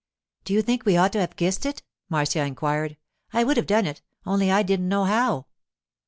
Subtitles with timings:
[0.45, 2.97] 'Do you think we ought to have kissed it?' Marcia inquired.
[3.33, 5.45] 'I would have done it, only I didn't know how.